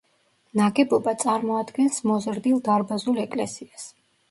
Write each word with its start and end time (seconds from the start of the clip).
ნაგებობა 0.59 1.13
წარმოადგენს 1.25 2.01
მოზრდილ 2.13 2.65
დარბაზულ 2.71 3.23
ეკლესიას. 3.29 3.89